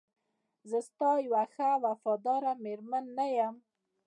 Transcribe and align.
زه 0.69 0.77
ستا 0.87 1.11
یوه 1.27 1.43
ښه 1.53 1.65
او 1.75 1.79
وفاداره 1.87 2.51
میرمن 2.63 3.05
نه 3.17 3.25
یم؟ 3.37 3.55